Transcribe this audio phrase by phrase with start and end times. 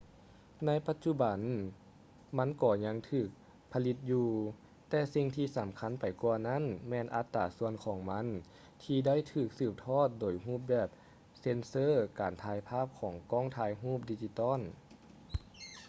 [0.65, 1.39] ໃນປັດຈຸບັນ
[2.37, 3.29] ມັນກໍຍັງຖືກ
[3.73, 4.27] ຜະລິດຢູ່
[4.89, 8.27] ແຕ່ສິ່ງທີ່ສຳຄັນໄປກວ່ານັ້ນແມ່ນອັດຕາສ່ວນຂອງມັນ
[8.83, 10.89] ທີ່ໄດ້ຖືກສືບທອດໂດຍຮູບແບບ
[11.39, 11.87] ເຊັນເຊີ
[12.19, 14.59] ການຖ່າຍພາບຂອງກ້ອງຖ່າຍຮູບດິຈິຕອນ